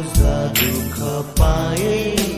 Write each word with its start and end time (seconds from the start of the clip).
खोज्दा 0.00 0.36
दुःख 0.60 0.96
पाए 1.38 2.29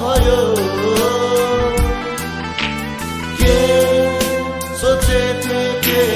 भयो। 0.00 0.40
के 3.40 3.56
सोचेथे 4.80 5.62
के 5.86 6.15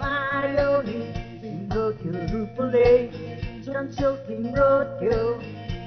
Mario 0.00 0.82
ni 0.82 0.98
Mario 0.98 0.98
ni 0.98 0.98
Timbro 1.42 1.92
Turupule 1.92 3.10
Jonso 3.64 4.16
Timbro 4.26 4.84
Tio 4.98 5.40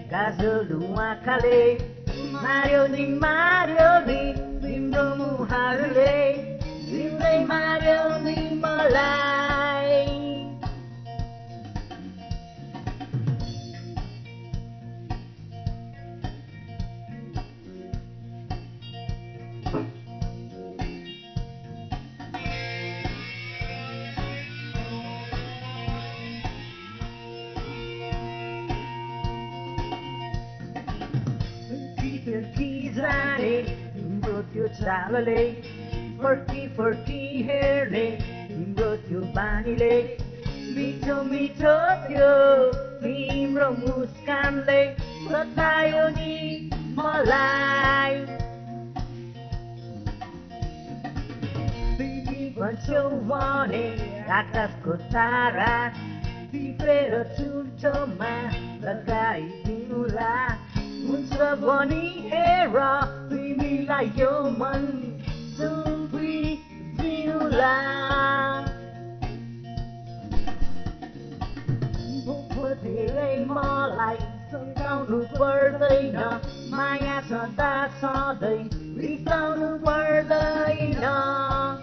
Kazalua 0.09 1.15
Kale 1.25 1.77
Mario 2.31 2.87
ni 2.87 3.05
Mario 3.07 3.91
ni 4.07 4.33
Timbro 4.61 5.15
Muharule 5.15 6.59
Simre 6.85 7.45
Mario 7.47 8.19
ni 8.25 8.35
Molai 8.55 9.40
त्यो 34.61 34.69
चालले 34.77 35.43
फर्की 36.21 36.67
फर्की 36.77 37.21
हेर्ने 37.43 38.03
तिम्रो 38.49 38.89
त्यो 39.05 39.19
बानीले। 39.35 39.95
मिठो 40.75 41.15
मिठो 41.29 41.73
त्यो 42.05 42.29
तिम्रो 43.01 43.69
मुस्कानले 43.79 44.81
बतायो 45.25 46.05
नि 46.17 46.35
मलाई। 46.97 48.13
भन्छौ 52.61 53.03
भने 53.31 53.85
आकाशको 54.37 54.93
तारा 55.09 55.73
टिपेर 56.51 57.13
चुल्ठोमा 57.33 58.33
लगाइदिनुला। 58.85 60.33
हुन्छ 61.01 61.33
भनी 61.61 62.05
हेर 62.31 62.77
đây 63.71 63.85
là 63.85 64.01
do 64.15 64.43
mình 64.57 65.19
dương 65.57 66.07
vi 66.11 66.57
diêu 66.97 67.39
là 67.39 68.67
phúc 72.25 72.37
vừa 72.55 72.75
thì 72.83 72.89
lên 73.15 73.47
mò 73.47 73.89
lại 73.97 74.17
sân 74.51 74.73
cao 74.75 75.05
nụ 75.09 75.23
birthday 75.39 76.11
nở. 76.13 76.39
Mai 76.71 77.01
nhà 77.01 77.23
sợ 77.29 77.47
ta 77.57 77.89
so 78.01 78.35
đây 78.41 78.59
vì 78.95 79.19
sao 79.25 79.55
nụ 79.57 79.77
birthday 79.77 80.95
nở. 81.01 81.77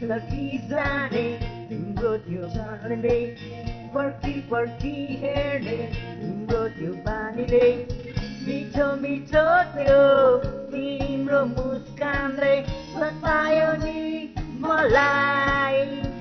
Là 0.00 0.18
khi 0.30 0.58
ra 0.70 1.08
đi 1.12 1.34
đừng 1.70 1.94
vừa 1.96 2.18
thiểu 2.18 2.48
ra 2.56 2.96
đi. 3.02 3.26
पर्खी 3.96 4.40
पर्खी 4.50 4.96
हेर्ने 5.20 5.76
तिम्रो 6.20 6.62
त्यो 6.68 6.92
बानीले। 7.04 7.68
मिठो 8.46 8.86
मिठो 9.02 9.44
त्यो 9.72 10.02
तिम्रो 10.72 11.44
मुस्कानले 11.54 12.54
बतायो 12.96 13.72
नि 13.84 14.02
मलाई। 14.60 16.15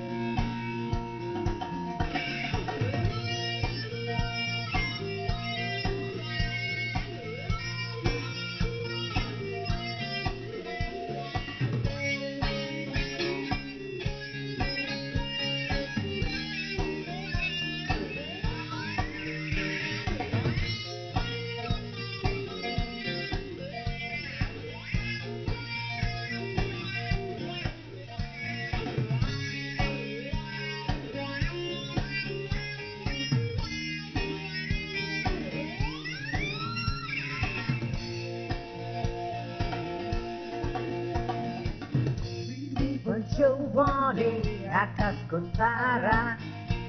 sarà 45.55 46.35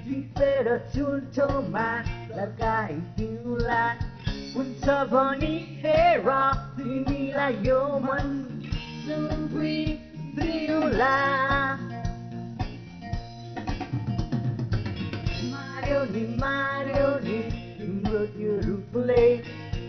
Libero 0.04 0.80
sul 0.90 1.28
tomà 1.30 2.02
la. 2.34 2.46
Gai 2.56 3.02
più 3.14 3.56
là 3.56 3.96
Un 4.54 4.74
savoni 4.82 5.78
era 5.82 6.72
di 6.76 7.04
mila 7.06 7.48
yoman 7.48 8.46
Sono 9.04 9.48
qui 9.52 9.98
più 10.34 10.78
là 10.88 11.78
Mario 15.50 16.04
ni 16.10 16.34
Mario 16.36 17.18
ni, 17.22 17.46
di 17.46 17.76
Timbrot 17.76 18.34
io 18.38 18.60
ruplay 18.62 19.42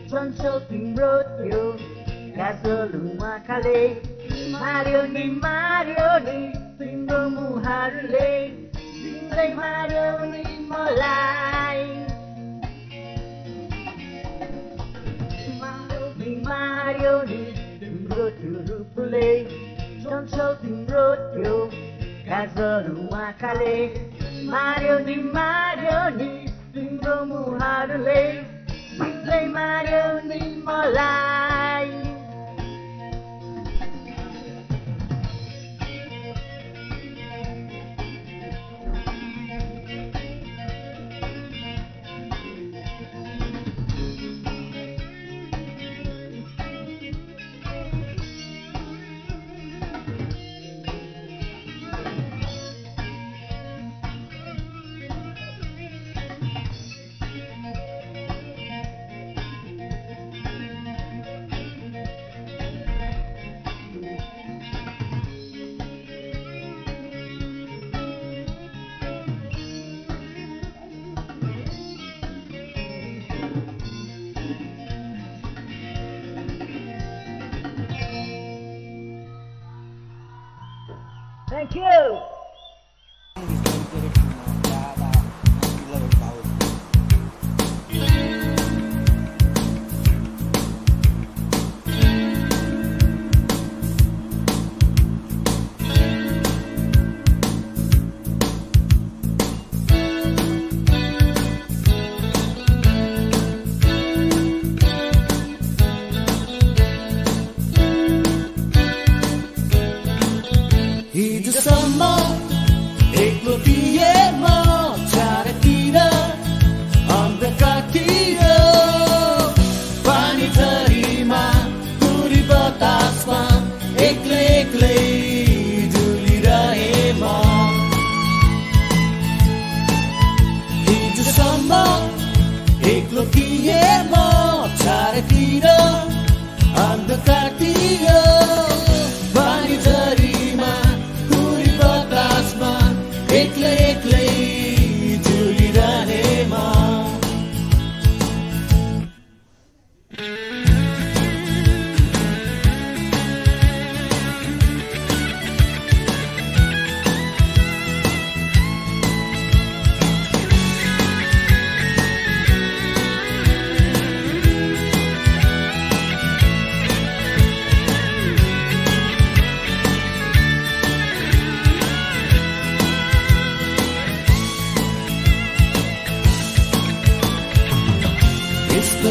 John 0.07 0.33
Shopping 0.35 0.97
Road 0.97 1.45
io 1.51 1.75
Gasoluma 2.35 3.41
Calais 3.45 3.97
Mario 4.51 5.05
ni 5.07 5.29
Mario 5.29 6.19
di 6.25 6.51
Timbrot 6.77 7.29
Muharley 7.31 8.66
like 9.37 9.55
Mario 9.55 10.31
in 10.31 10.67
my 10.67 10.89
life. 10.89 12.07
Mario, 16.41 17.21
in 17.21 18.07
road 18.09 18.33
to 18.65 18.85
play. 18.95 19.45
Don't 20.03 20.27
show 20.31 20.57
the 20.63 20.71
road 20.91 21.19
to 21.35 21.69
Castle 22.25 23.07
Wakale. 23.11 24.43
Mario, 24.43 25.03
the 25.03 25.17
Mario, 25.17 26.17
the 26.73 26.81
Romu 27.05 27.61
Hadley. 27.61 28.43
Play 28.97 29.47
Mario 29.47 30.21
ni 30.21 30.55
my. 30.63 31.66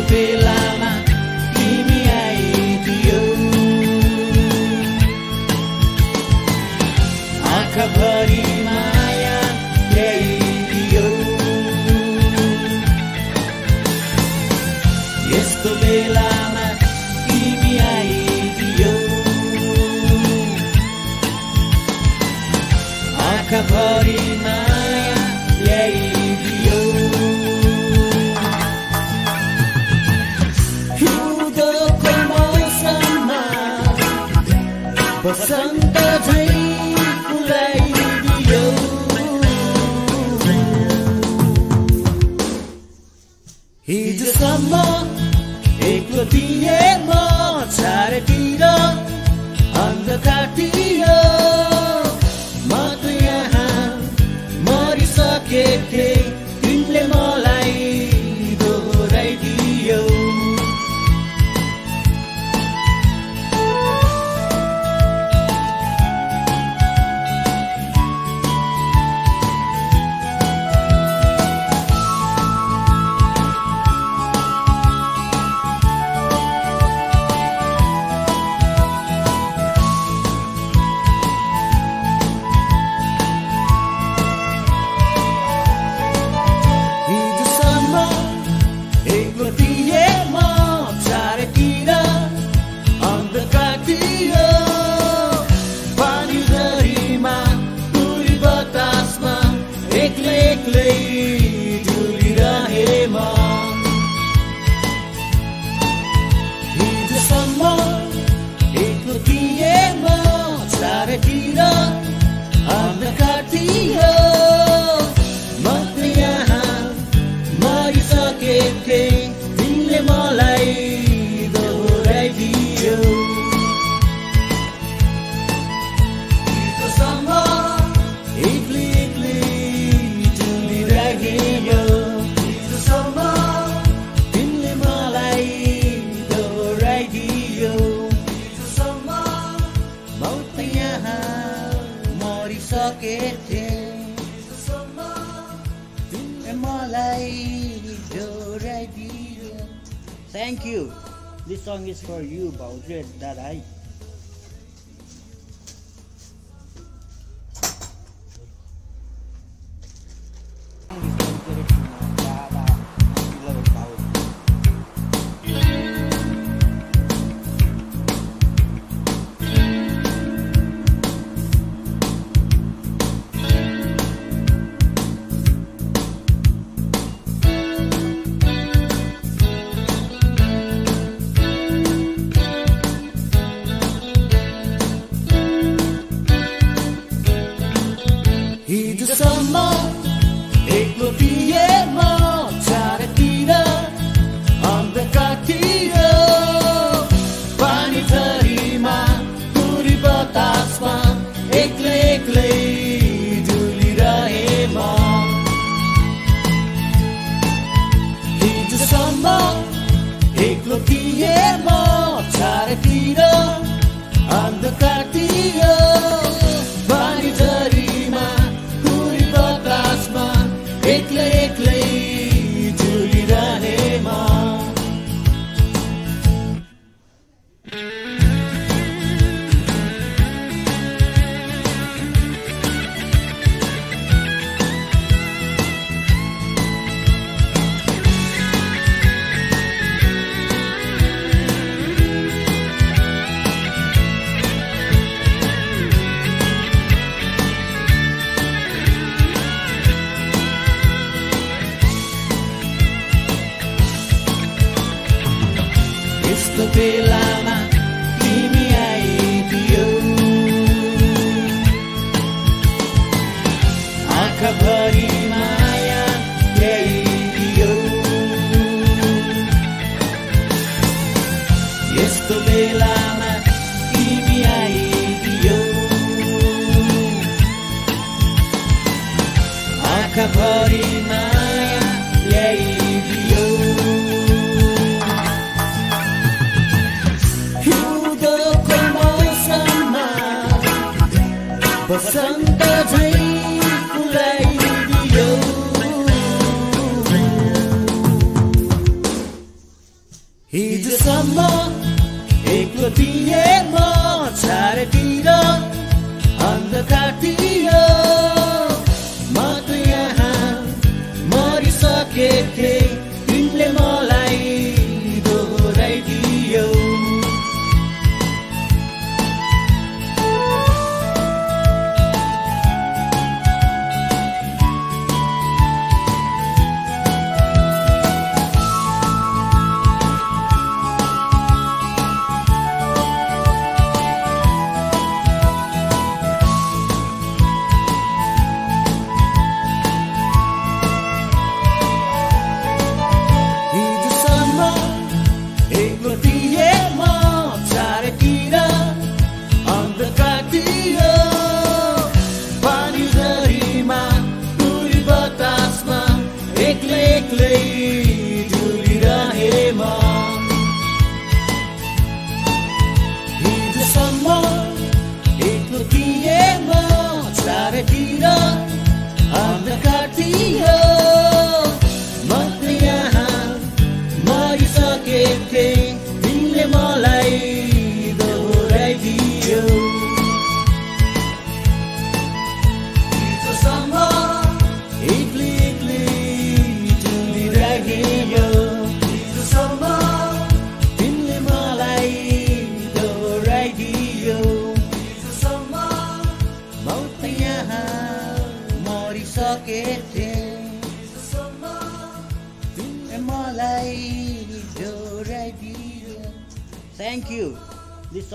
bila 0.04 0.85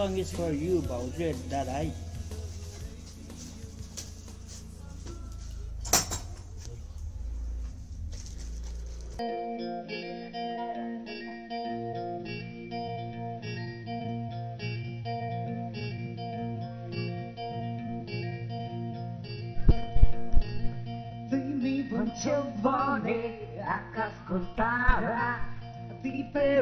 song 0.02 0.18
is 0.18 0.32
for 0.32 0.52
you, 0.52 0.82
Baudred 0.82 1.36
that 1.52 1.68
तिमी 1.68 2.11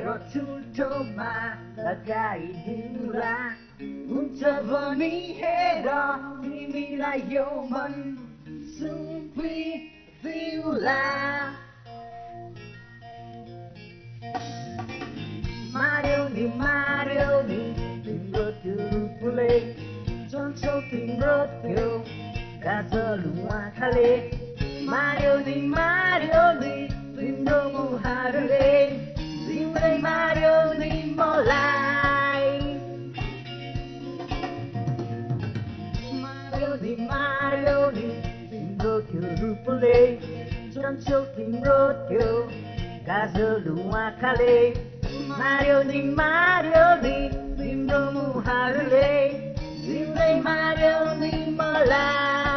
고투도마 0.10 1.56
나가이디라 1.76 3.52
운차보니 3.80 5.36
해라 5.36 6.18
미미라요만 6.42 8.18
숨비 8.76 9.92
비우라 10.24 11.54
마려니 15.72 16.58
마려니 16.58 17.76
빙고투불레 18.04 19.76
전초팅 20.28 21.20
브로트 21.20 22.04
가설루와 22.64 23.74
칼레 23.74 24.32
마려니 24.88 25.62
마려니 25.62 26.88
빈도무 27.16 28.00
하루에 28.02 29.09
primarios 29.74 30.78
ni 30.80 31.14
molai. 31.18 32.50
Mario 36.22 36.72
ni 36.82 36.96
Mario 37.10 37.92
ni 37.92 38.08
Singokyo 38.50 39.22
Rupole 39.42 40.20
Joncho 40.74 41.20
Kimrokyo 41.36 42.30
Gazolu 43.06 43.76
Akale 44.06 44.74
Mario 45.28 45.84
ni 45.84 46.02
Mario 46.20 46.86
ni 47.04 47.16
Sindromu 47.58 48.42
Harule 48.46 49.56
Sindre 49.84 50.30
Mario 50.42 51.16
ni 51.22 51.32
molai. 51.58 52.49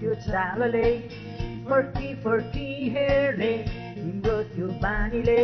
त्यो 0.00 0.14
चालले 0.26 0.90
फर्की 1.68 2.14
फर्की 2.22 2.68
हेर्ने 2.94 3.52
तिम्रो 3.96 4.36
त्यो 4.54 4.66
बानीले। 4.82 5.42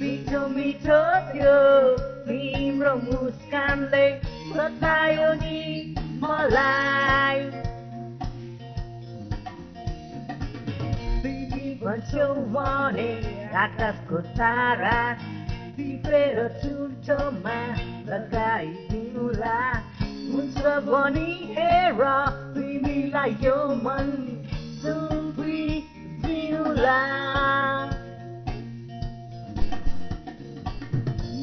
मिठो 0.00 0.40
मिठो 0.54 0.98
त्यो 1.30 1.56
तिम्रो 2.26 2.94
मुस्कानले 3.04 4.04
बतायो 4.50 5.30
नि 5.42 5.60
मलाई। 6.22 7.38
तिमी 11.22 11.74
भन्छौ 11.82 12.28
भने 12.54 13.10
आकाशको 13.64 14.18
तारा 14.38 14.98
टिपेर 15.78 16.36
चुल्ठोमा 16.62 17.58
लगाइदिउँला। 18.10 19.58
हुन्छ 20.28 20.58
भनी 20.86 21.30
हेर 21.56 22.02
đây 22.98 23.10
là 23.10 23.28
yêu 23.40 23.74
mình 23.82 24.44
dương 24.82 25.32
vi 25.36 25.82
diêu 26.22 26.64
là. 26.64 27.90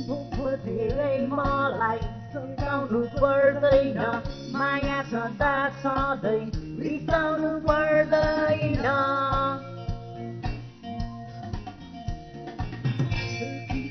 Bụng 0.07 0.31
vừa 0.37 0.57
thì 0.65 0.71
lên 0.97 1.29
mò 1.29 1.71
lại 1.79 1.99
Sông 2.33 2.55
cao 2.57 2.87
nụ 2.91 3.05
vơ 3.21 3.51
đây 3.51 3.93
nở. 3.95 4.21
Mai 4.53 4.83
nhà 4.83 5.05
cho 5.11 5.27
ta 5.37 5.71
cho 5.83 6.17
đây 6.21 6.41
Vì 6.77 7.01
sao 7.07 7.37
nụ 7.37 7.59
vơ 7.59 8.03
đây 8.03 8.77
nở. 8.83 9.61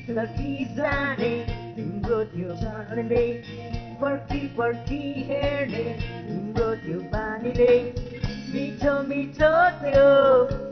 Thật 0.07 0.27
khi 0.37 0.65
ra 0.77 1.15
đây 1.19 1.45
Đừng 1.77 2.01
vừa 2.07 2.25
thiểu 2.33 2.55
ra 2.63 2.95
lên 2.95 3.09
đây 3.09 3.43
Worky, 3.99 4.47
worky, 4.55 5.27
here 5.27 5.65
đây 5.65 5.95
तिम्रो 6.55 6.73
त्यो 6.75 6.99
बानीले। 7.11 7.73
मिठो 8.51 8.93
मिठो 9.07 9.51
त्यो 9.83 10.07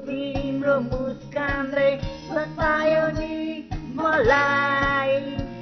तिम्रो 0.07 0.79
मुस्कानले 0.79 1.89
सतायो 2.31 3.03
नि 3.19 3.35
मलाई। 3.99 5.52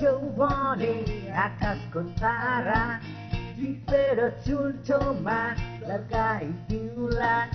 Giovanni 0.00 1.28
a 1.28 1.52
ascoltarea 1.60 3.00
Disperatul 3.54 4.72
Toma 4.86 5.54
larga 5.86 6.40
iubirea 6.40 7.48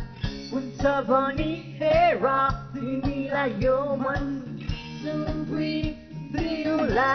Un 0.53 0.63
Giovanni 0.77 1.75
era 1.79 2.69
primila 2.71 3.47
eu 3.60 3.97
mă 3.97 4.13
Sunt 5.01 5.47
priula 6.31 7.13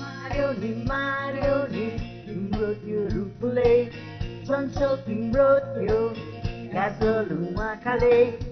Marioni, 0.00 0.82
Marioni, 0.86 1.88
îmi 2.26 2.48
rog 2.52 2.76
eu 2.88 3.06
rupule 3.14 3.88
Sunt 4.44 4.76
șopi, 4.76 5.10
îmi 5.10 5.30
rog 5.34 5.88
eu 5.88 6.12
Cază 6.72 7.26
lua 7.28 7.78
calei 7.84 8.45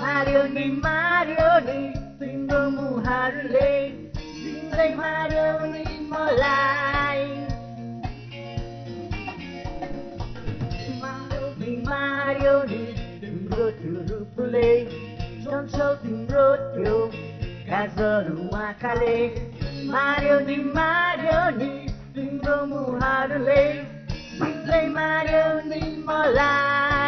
Marioni, 0.00 0.66
Marioni, 0.84 1.78
singmu 2.18 2.86
harle, 3.06 3.70
singling 4.40 4.94
Marioni 5.00 5.84
mulai. 6.10 7.20
Marioni, 11.02 11.70
Marioni, 11.90 12.82
timbro 13.20 13.66
tiru 13.80 14.18
pule, 14.34 14.68
choncho 15.44 15.88
timbro 16.02 16.46
tiru, 16.74 17.00
kazoru 17.68 18.36
wakale. 18.54 19.16
Marioni, 19.92 20.56
Marioni, 20.78 21.70
singmu 22.14 22.82
harle, 23.02 23.60
singling 24.38 24.90
Marioni 24.98 25.82
mulai. 26.08 26.99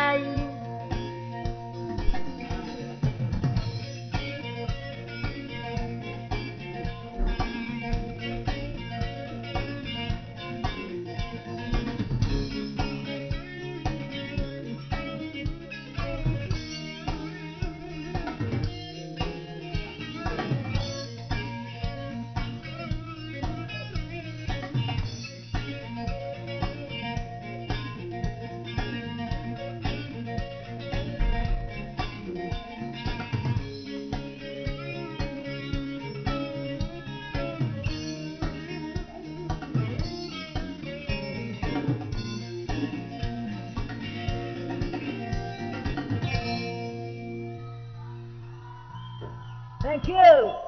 kill. 50.03 50.62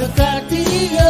the 0.00 0.08
fact 0.08 0.48
that 0.48 0.66
he 0.66 1.09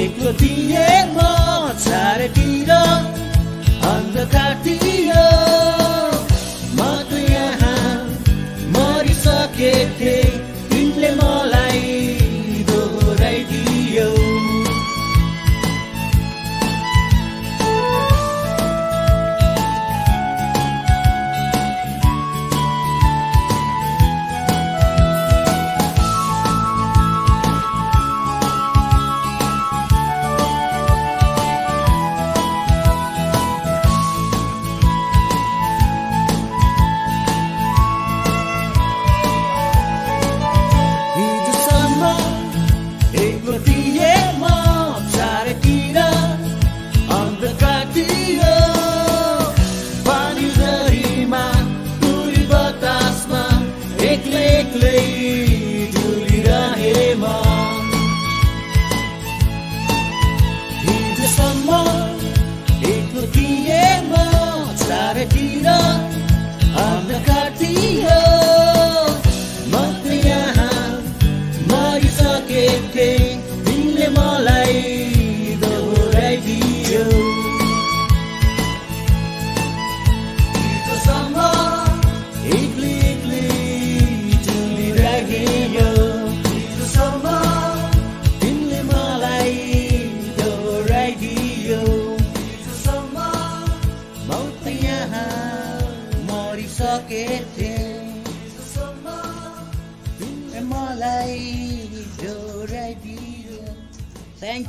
एक्लो 0.00 0.32
थिएँ 0.40 0.86
म 1.16 1.18
छाडेतिर 1.84 2.70
अन्धकार 3.92 4.54
थियो 4.66 5.24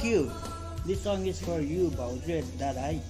you. 0.08 0.32
This 0.86 1.04
song 1.04 1.28
is 1.28 1.42
for 1.42 1.60
you, 1.60 1.92
Baudrillard, 1.92 2.48
that 2.60 2.78
I. 2.78 3.02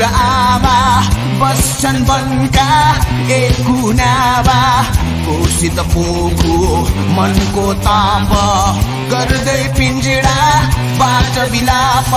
र 0.00 0.04
आमा 0.22 0.76
बस्छन् 1.40 2.04
वनका 2.08 2.68
एक 3.36 3.56
कुनामा 3.66 4.58
कोसित 5.26 5.78
पोखु 5.92 6.54
मनको 7.16 7.66
ताप 7.86 8.32
गर्दै 9.12 9.62
पिञ्जडा 9.78 10.38
बाट 11.00 11.38
विलाप 11.52 12.12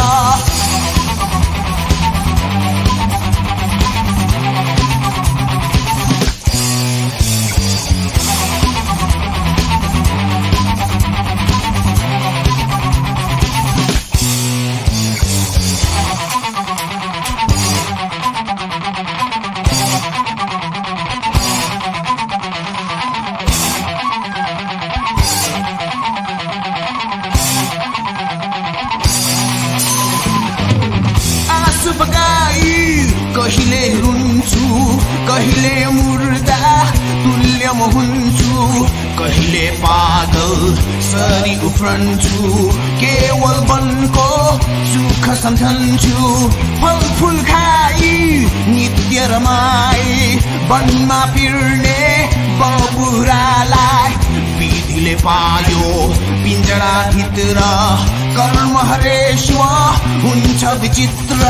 उफ्रन्छु 41.71 42.71
केवल 43.01 43.57
वनको 43.69 44.29
सुख 44.91 45.25
सम्झन्छु। 45.35 46.17
फलफुल 46.81 47.37
खाई 47.41 48.11
नित्य 48.67 49.27
रमाई। 49.31 50.35
वनमा 50.69 51.19
फिर्ने 51.33 52.01
बाबुरालाई 52.59 54.13
विधिले 54.59 55.15
पायो। 55.15 55.87
पिञ्जरा 56.43 56.93
भित्र 57.11 57.59
कर्म 58.37 58.77
हरेश्व 58.89 59.59
हुन्छ 60.23 60.63
विचित्र। 60.81 61.41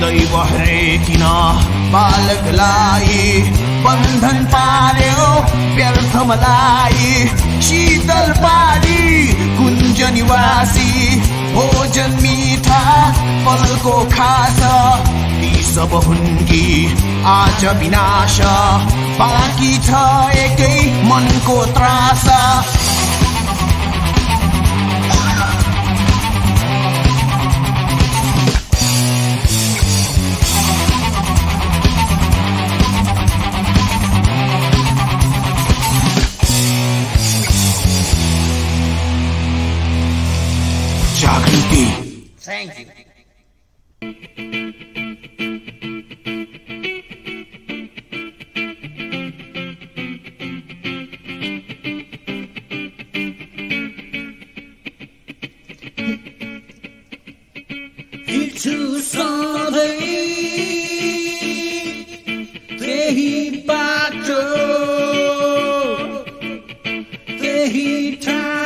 दैव 0.00 0.34
हरेकिन 0.42 1.22
बालकलाई 1.92 3.42
बन्धन 3.84 4.44
पार्यो 4.44 5.26
व्यर्थ 5.76 6.14
मलाई। 6.28 7.26
शीतल 7.62 8.32
पारी 8.38 9.26
कुञ्ज 9.58 10.02
निवासी। 10.14 10.90
भोजन 11.54 12.18
मिठा 12.22 12.82
फलको 13.46 13.96
खास। 14.14 14.60
ती 15.40 15.62
सब 15.64 15.94
हुन् 16.06 16.38
कि 16.48 16.64
आज 17.26 17.64
विनाश। 17.80 18.38
बाँकी 19.20 19.72
छ 19.78 19.90
एकै 20.38 20.74
मनको 21.04 21.64
त्रास। 21.74 22.24
Chakriti. 41.28 41.84
Thank 42.38 42.78
you. 42.78 42.98
time. 68.20 68.57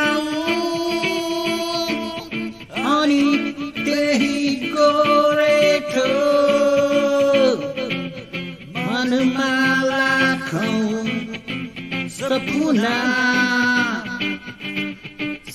सपना 12.52 12.96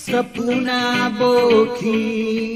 सपना 0.05 0.81
बोकी 1.19 2.56